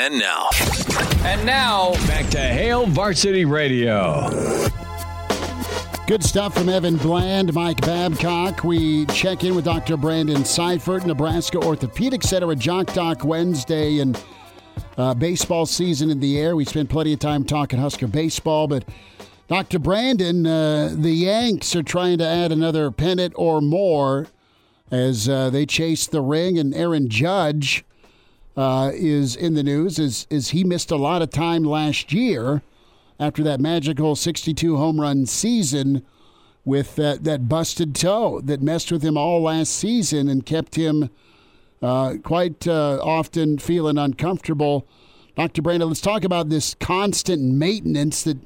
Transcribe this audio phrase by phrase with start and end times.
[0.00, 0.48] And now.
[1.24, 4.30] And now, back to Hail Varsity Radio.
[6.06, 8.62] Good stuff from Evan Bland, Mike Babcock.
[8.62, 9.96] We check in with Dr.
[9.96, 14.22] Brandon Seifert, Nebraska Orthopedic Center at Jock Doc Wednesday, and
[14.96, 16.54] uh, baseball season in the air.
[16.54, 18.84] We spent plenty of time talking Husker baseball, but
[19.48, 19.80] Dr.
[19.80, 24.28] Brandon, uh, the Yanks are trying to add another pennant or more
[24.92, 27.84] as uh, they chase the ring, and Aaron Judge
[28.58, 30.00] uh, is in the news.
[30.00, 32.60] Is is he missed a lot of time last year
[33.20, 36.04] after that magical 62 home run season
[36.64, 41.08] with that that busted toe that messed with him all last season and kept him
[41.80, 44.88] uh, quite uh, often feeling uncomfortable.
[45.36, 45.62] Dr.
[45.62, 48.38] Brandon, let's talk about this constant maintenance that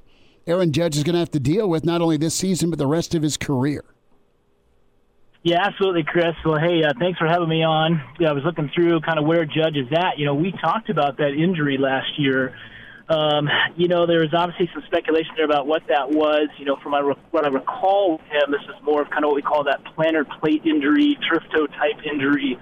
[0.47, 2.87] Aaron Judge is going to have to deal with not only this season but the
[2.87, 3.83] rest of his career.
[5.45, 6.39] Yeah, absolutely, Chris.
[6.45, 8.01] Well, hey, uh, thanks for having me on.
[8.21, 10.17] Yeah, I was looking through kind of where Judge is at.
[10.17, 12.55] You know, we talked about that injury last year.
[13.09, 16.47] Um, you know, there was obviously some speculation there about what that was.
[16.59, 17.03] You know, from my,
[17.33, 19.83] what I recall with him, this is more of kind of what we call that
[19.99, 22.57] plantar plate injury, turf toe type injury.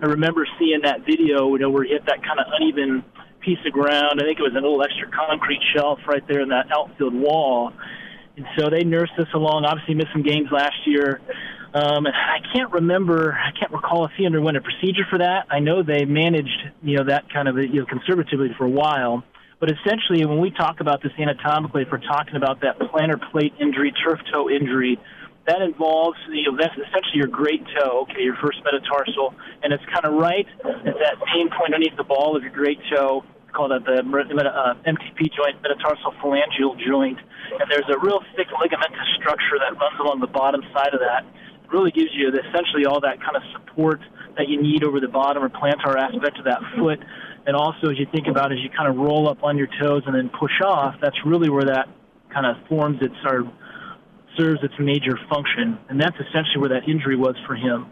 [0.00, 3.04] I remember seeing that video, you know, where he hit that kind of uneven
[3.44, 4.20] piece of ground.
[4.20, 7.72] I think it was an little extra concrete shelf right there in that outfield wall.
[8.36, 9.66] And so they nursed this along.
[9.66, 11.20] Obviously, missed some games last year.
[11.74, 15.46] Um, I can't remember, I can't recall if he underwent a procedure for that.
[15.50, 19.24] I know they managed, you know, that kind of you know conservatively for a while.
[19.58, 23.54] But essentially, when we talk about this anatomically, if we're talking about that plantar plate
[23.60, 24.98] injury, turf toe injury,
[25.46, 29.84] that involves, you know, that's essentially your great toe, okay, your first metatarsal, and it's
[29.86, 33.70] kind of right at that main point underneath the ball of your great toe called
[33.70, 37.18] the uh, MTP joint, metatarsal phalangeal joint,
[37.58, 41.24] and there's a real thick ligamentous structure that runs along the bottom side of that
[41.72, 44.00] really gives you essentially all that kind of support
[44.36, 46.98] that you need over the bottom or plantar aspect of that foot.
[47.46, 50.02] And also, as you think about as you kind of roll up on your toes
[50.06, 51.88] and then push off, that's really where that
[52.32, 53.50] kind of forms its or
[54.38, 55.78] serves its major function.
[55.88, 57.86] And that's essentially where that injury was for him.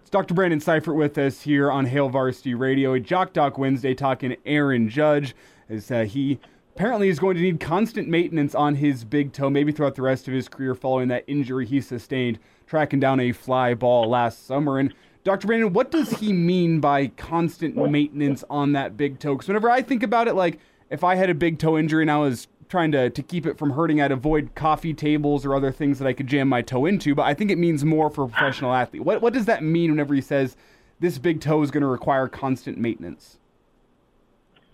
[0.00, 0.34] It's Dr.
[0.34, 4.88] Brandon Seifert with us here on Hail Varsity Radio, a Jock Doc Wednesday talking Aaron
[4.88, 5.34] Judge
[5.68, 6.38] as uh, he
[6.76, 10.28] apparently is going to need constant maintenance on his big toe, maybe throughout the rest
[10.28, 14.78] of his career following that injury he sustained tracking down a fly ball last summer.
[14.78, 14.94] And
[15.24, 15.46] Dr.
[15.46, 19.34] Brandon, what does he mean by constant maintenance on that big toe?
[19.34, 20.58] Because whenever I think about it, like
[20.90, 23.58] if I had a big toe injury and I was trying to, to keep it
[23.58, 26.86] from hurting, I'd avoid coffee tables or other things that I could jam my toe
[26.86, 27.14] into.
[27.14, 29.04] But I think it means more for a professional athlete.
[29.04, 30.56] What, what does that mean whenever he says
[31.00, 33.38] this big toe is going to require constant maintenance?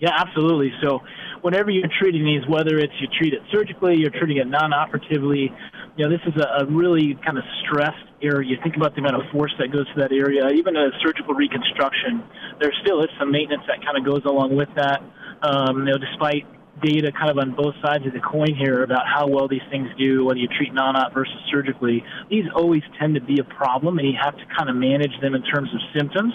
[0.00, 0.72] Yeah, absolutely.
[0.82, 1.00] So,
[1.42, 5.52] whenever you're treating these, whether it's you treat it surgically, you're treating it non-operatively,
[5.96, 8.48] you know, this is a, a really kind of stressed area.
[8.48, 10.48] You think about the amount of force that goes to that area.
[10.54, 12.22] Even a surgical reconstruction,
[12.60, 15.02] there still is some maintenance that kind of goes along with that.
[15.42, 16.46] Um, you know, despite
[16.82, 19.88] data kind of on both sides of the coin here about how well these things
[19.98, 22.02] do, whether you treat non-op versus surgically.
[22.28, 25.34] These always tend to be a problem, and you have to kind of manage them
[25.34, 26.32] in terms of symptoms.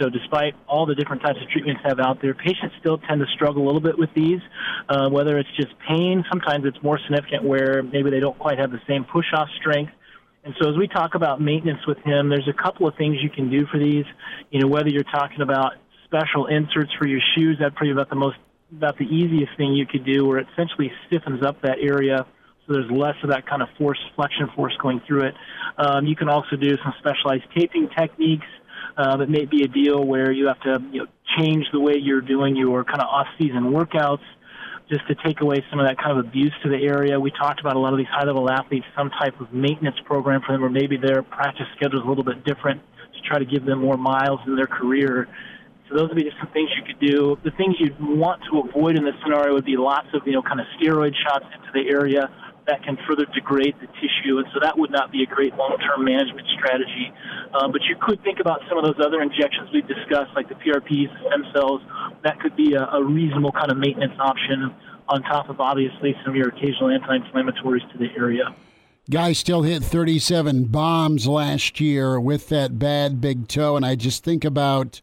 [0.00, 3.26] So, despite all the different types of treatments have out there, patients still tend to
[3.34, 4.40] struggle a little bit with these.
[4.88, 8.70] Uh, whether it's just pain, sometimes it's more significant where maybe they don't quite have
[8.70, 9.92] the same push-off strength.
[10.44, 13.30] And so, as we talk about maintenance with him, there's a couple of things you
[13.30, 14.04] can do for these.
[14.50, 15.72] You know, whether you're talking about
[16.04, 18.36] special inserts for your shoes, that's probably about the most
[18.74, 22.26] about the easiest thing you could do, where it essentially stiffens up that area
[22.66, 25.34] so there's less of that kind of force, flexion force going through it.
[25.78, 28.46] Um, you can also do some specialized taping techniques.
[28.96, 31.06] Uh, that may be a deal where you have to you know,
[31.38, 34.24] change the way you're doing your kind of off-season workouts
[34.90, 37.20] just to take away some of that kind of abuse to the area.
[37.20, 40.52] We talked about a lot of these high-level athletes, some type of maintenance program for
[40.52, 42.80] them, or maybe their practice schedule is a little bit different
[43.12, 45.28] to try to give them more miles in their career
[45.88, 47.38] so those would be just some things you could do.
[47.44, 50.42] The things you'd want to avoid in this scenario would be lots of, you know,
[50.42, 52.28] kind of steroid shots into the area
[52.66, 56.04] that can further degrade the tissue, and so that would not be a great long-term
[56.04, 57.12] management strategy.
[57.54, 60.56] Um, but you could think about some of those other injections we've discussed, like the
[60.56, 61.80] PRPs, the stem cells.
[62.24, 64.74] That could be a, a reasonable kind of maintenance option
[65.08, 68.54] on top of obviously some of your occasional anti-inflammatories to the area.
[69.08, 74.24] Guy still hit 37 bombs last year with that bad big toe, and I just
[74.24, 75.00] think about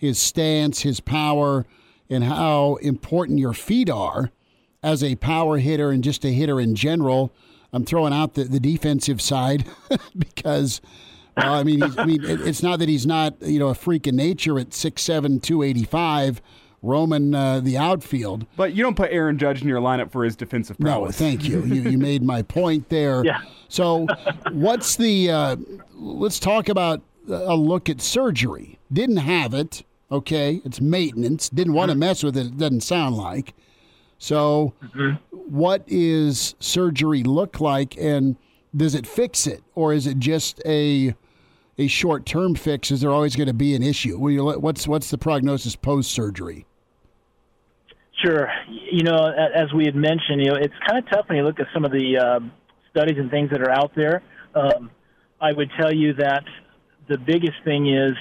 [0.00, 1.66] his stance, his power,
[2.08, 4.30] and how important your feet are
[4.82, 7.30] as a power hitter and just a hitter in general.
[7.70, 9.66] I'm throwing out the, the defensive side
[10.18, 10.80] because,
[11.36, 14.16] well, I mean, I mean, it's not that he's not you know a freak in
[14.16, 16.40] nature at 6'7", 285,
[16.80, 18.46] roaming uh, the outfield.
[18.56, 21.20] But you don't put Aaron Judge in your lineup for his defensive prowess.
[21.20, 21.62] No, thank you.
[21.66, 23.22] you, you made my point there.
[23.30, 23.42] Yeah.
[23.68, 24.06] So,
[24.50, 25.30] what's the?
[25.30, 25.56] Uh,
[25.92, 28.78] let's talk about a look at surgery.
[28.92, 31.48] Didn't have it Okay, it's maintenance.
[31.48, 32.46] Didn't want to mess with it.
[32.46, 33.54] It doesn't sound like.
[34.18, 34.74] So,
[35.30, 38.36] what is surgery look like, and
[38.76, 41.14] does it fix it, or is it just a
[41.78, 42.90] a short term fix?
[42.90, 44.18] Is there always going to be an issue?
[44.18, 46.66] What's what's the prognosis post surgery?
[48.22, 48.50] Sure.
[48.68, 51.58] You know, as we had mentioned, you know, it's kind of tough when you look
[51.58, 52.40] at some of the uh,
[52.90, 54.22] studies and things that are out there.
[54.54, 54.90] Um,
[55.40, 56.44] I would tell you that
[57.08, 58.12] the biggest thing is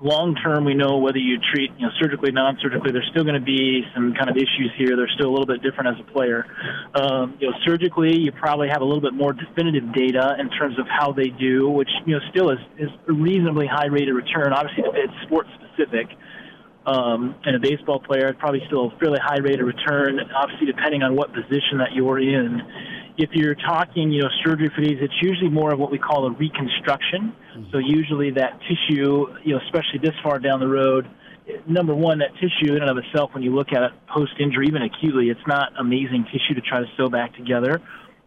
[0.00, 0.64] long term.
[0.64, 4.12] We know whether you treat, you know, surgically, non-surgically, there's still going to be some
[4.14, 4.96] kind of issues here.
[4.96, 6.44] They're still a little bit different as a player.
[6.94, 10.78] Um, you know, surgically, you probably have a little bit more definitive data in terms
[10.78, 14.16] of how they do, which you know still is is a reasonably high rate of
[14.16, 14.52] return.
[14.52, 16.08] Obviously, it's sport specific
[16.86, 21.02] um, and a baseball player, probably still a fairly high rate of return, obviously depending
[21.02, 22.62] on what position that you're in.
[23.18, 26.26] If you're talking, you know, surgery for these, it's usually more of what we call
[26.26, 27.34] a reconstruction.
[27.72, 31.08] So usually that tissue, you know, especially this far down the road,
[31.66, 34.82] number one, that tissue in and of itself, when you look at it post-injury, even
[34.82, 37.80] acutely, it's not amazing tissue to try to sew back together.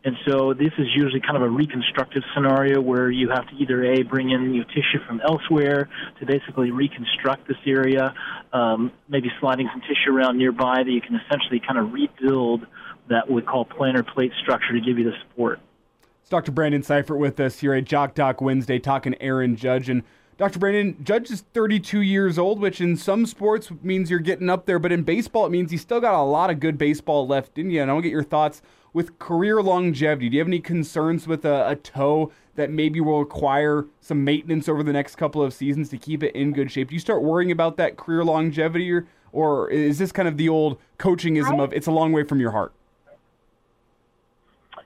[0.04, 3.84] And so this is usually kind of a reconstructive scenario where you have to either
[3.84, 5.90] a bring in you know, tissue from elsewhere
[6.20, 8.14] to basically reconstruct this area,
[8.54, 12.66] um, maybe sliding some tissue around nearby that you can essentially kind of rebuild
[13.10, 15.60] that we call plantar plate structure to give you the support.
[16.22, 16.52] It's Dr.
[16.52, 19.90] Brandon Seifert with us here at Jock Doc Wednesday talking Aaron Judge.
[19.90, 20.04] And
[20.38, 20.60] Dr.
[20.60, 24.80] Brandon, Judge is 32 years old, which in some sports means you're getting up there,
[24.80, 27.70] but in baseball, it means he's still got a lot of good baseball left in
[27.70, 27.82] you.
[27.82, 28.62] And I want to get your thoughts
[28.94, 30.30] with career longevity.
[30.30, 34.70] Do you have any concerns with a, a toe that maybe will require some maintenance
[34.70, 36.90] over the next couple of seasons to keep it in good shape?
[36.90, 40.48] Do you start worrying about that career longevity, or, or is this kind of the
[40.48, 42.72] old coachingism of it's a long way from your heart?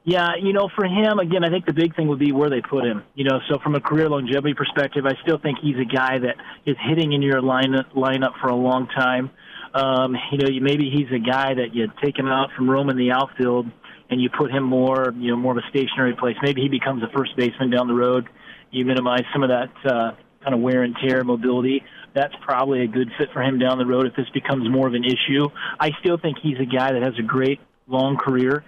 [0.05, 2.59] Yeah, you know, for him, again, I think the big thing would be where they
[2.59, 3.03] put him.
[3.15, 6.35] You know, so from a career longevity perspective, I still think he's a guy that
[6.65, 9.31] is hitting in your lineup lineup for a long time.
[9.73, 12.97] Um, you know, you, maybe he's a guy that you take him out from roaming
[12.97, 13.67] the outfield
[14.09, 16.35] and you put him more, you know, more of a stationary place.
[16.43, 18.27] Maybe he becomes a first baseman down the road.
[18.71, 20.11] You minimize some of that uh,
[20.43, 21.81] kind of wear and tear, mobility.
[22.13, 24.93] That's probably a good fit for him down the road if this becomes more of
[24.93, 25.47] an issue.
[25.79, 28.63] I still think he's a guy that has a great long career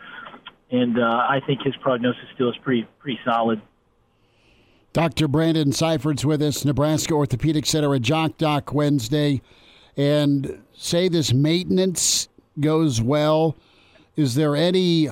[0.71, 3.61] and uh, I think his prognosis still is pretty pretty solid.
[4.93, 5.27] Dr.
[5.27, 9.41] Brandon Seifert's with us, Nebraska Orthopedic Center at Jock Doc Wednesday.
[9.97, 12.29] And say this maintenance
[12.61, 13.57] goes well.
[14.15, 15.09] Is there any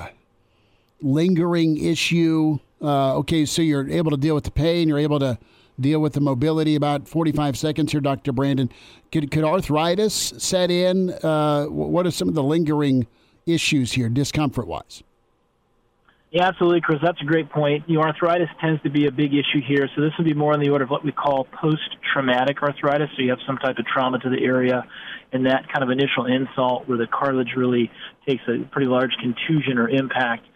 [1.02, 2.60] lingering issue?
[2.82, 5.38] Uh, okay, so you're able to deal with the pain, you're able to
[5.80, 6.76] deal with the mobility.
[6.76, 8.32] About 45 seconds here, Dr.
[8.32, 8.70] Brandon.
[9.12, 11.12] Could, could arthritis set in?
[11.12, 13.06] Uh, what are some of the lingering
[13.46, 15.04] issues here, discomfort wise?
[16.34, 16.98] Yeah, absolutely, Chris.
[17.04, 17.84] That's a great point.
[17.88, 20.52] You know, arthritis tends to be a big issue here, so this would be more
[20.52, 23.10] on the order of what we call post-traumatic arthritis.
[23.16, 24.84] So you have some type of trauma to the area,
[25.32, 27.92] and that kind of initial insult where the cartilage really
[28.28, 30.48] takes a pretty large contusion or impact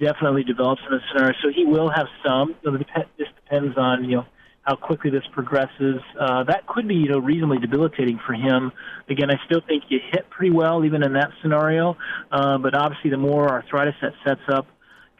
[0.00, 1.34] definitely develops in this scenario.
[1.42, 2.54] So he will have some.
[2.64, 4.26] This depends on you know
[4.62, 6.00] how quickly this progresses.
[6.18, 8.72] Uh, that could be you know reasonably debilitating for him.
[9.10, 11.98] Again, I still think you hit pretty well even in that scenario,
[12.32, 14.66] uh, but obviously the more arthritis that sets up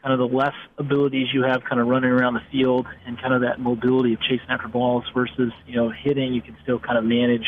[0.06, 3.34] kind of the less abilities you have kind of running around the field and kind
[3.34, 6.96] of that mobility of chasing after balls versus, you know, hitting, you can still kind
[6.96, 7.44] of manage,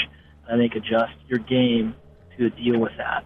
[0.51, 1.95] I think, adjust your game
[2.37, 3.25] to deal with that.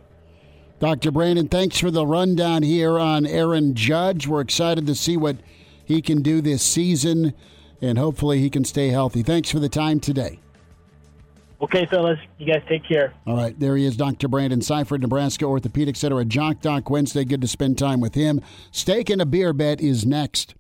[0.80, 1.10] Dr.
[1.10, 4.26] Brandon, thanks for the rundown here on Aaron Judge.
[4.26, 5.38] We're excited to see what
[5.82, 7.32] he can do this season,
[7.80, 9.22] and hopefully he can stay healthy.
[9.22, 10.40] Thanks for the time today.
[11.62, 13.14] Okay, fellas, you guys take care.
[13.24, 14.26] All right, there he is, Dr.
[14.26, 17.24] Brandon Seifert, Nebraska Orthopedic Center at Jock Doc Wednesday.
[17.24, 18.40] Good to spend time with him.
[18.72, 20.56] Steak and a beer bet is next.